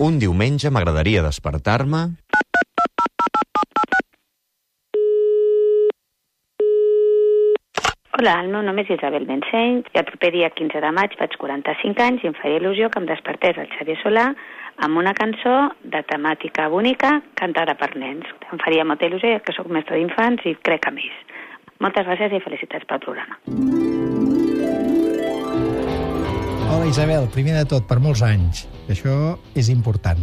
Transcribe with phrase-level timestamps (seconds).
[0.00, 1.98] Un diumenge m'agradaria despertar-me...
[8.16, 11.36] Hola, el meu nom és Isabel Benseny i el proper dia 15 de maig faig
[11.40, 14.26] 45 anys i em faria il·lusió que em despertés el Xavier Solà
[14.88, 18.24] amb una cançó de temàtica bonica cantada per nens.
[18.48, 21.22] Em faria molta il·lusió que sóc mestre d'infants i crec que més.
[21.80, 23.89] Moltes gràcies i felicitats pel programa.
[26.80, 28.62] Hola Isabel, primer de tot, per molts anys.
[28.88, 30.16] Això és important.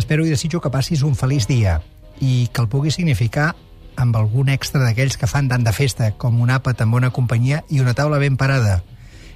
[0.00, 1.74] Espero i desitjo que passis un feliç dia
[2.16, 3.50] i que el pugui significar
[4.00, 7.60] amb algun extra d'aquells que fan tant de festa, com un àpat amb bona companyia
[7.68, 8.78] i una taula ben parada.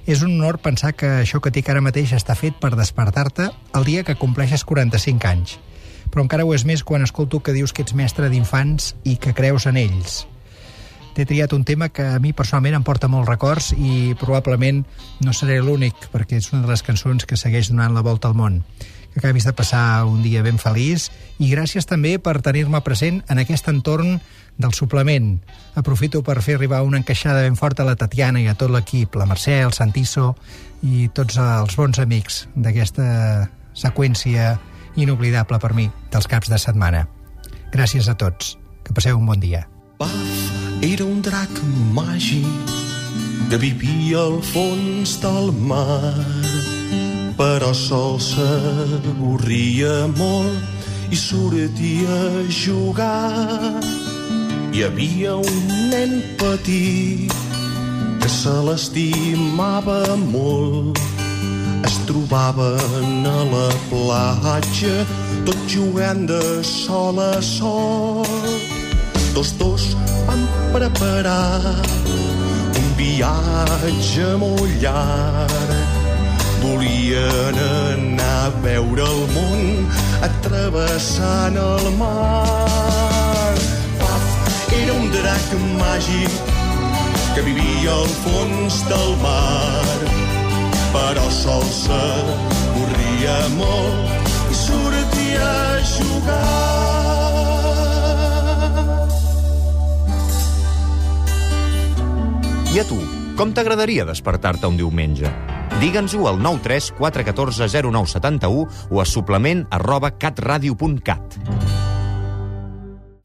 [0.09, 3.85] És un honor pensar que això que dic ara mateix està fet per despertar-te el
[3.85, 5.59] dia que compleixes 45 anys.
[6.09, 9.37] Però encara ho és més quan escolto que dius que ets mestre d'infants i que
[9.37, 10.23] creus en ells.
[11.17, 14.83] T'he triat un tema que a mi personalment em porta molts records i probablement
[15.25, 18.37] no seré l'únic, perquè és una de les cançons que segueix donant la volta al
[18.37, 18.61] món
[19.17, 21.07] que acabis de passar un dia ben feliç
[21.41, 24.19] i gràcies també per tenir-me present en aquest entorn
[24.61, 25.39] del suplement.
[25.73, 29.17] Aprofito per fer arribar una encaixada ben forta a la Tatiana i a tot l'equip,
[29.17, 30.35] la Mercè, el Santiso
[30.85, 34.59] i tots els bons amics d'aquesta seqüència
[34.97, 37.07] inoblidable per mi dels caps de setmana.
[37.73, 38.53] Gràcies a tots.
[38.85, 39.65] Que passeu un bon dia.
[39.97, 41.61] Paf era un drac
[41.93, 42.75] màgic
[43.49, 46.13] que vivia al fons del mar
[47.37, 53.81] però sol s'avorria molt i sortia a jugar.
[54.73, 57.33] Hi havia un nen petit
[58.21, 60.97] que se l'estimava molt.
[61.85, 65.05] Es trobaven a la platja
[65.45, 68.76] tot jugant de sol a sol.
[69.37, 69.83] Tots dos
[70.25, 70.39] van
[70.73, 71.61] preparar
[72.79, 76.07] un viatge molt llarg
[76.63, 79.91] Volien anar a veure el món
[80.25, 83.53] atrevessant el mar.
[84.01, 84.25] Paf,
[84.79, 86.41] era un drac màgic
[87.35, 90.01] que vivia al fons del mar.
[90.97, 96.76] Però sol s'avorria molt i sortia a jugar.
[102.77, 102.97] A tu,
[103.33, 105.31] com t'agradaria despertar-te un diumenge?
[105.81, 111.86] Digue'ns-ho al 93 414 0971 o a suplement arroba catradio.cat.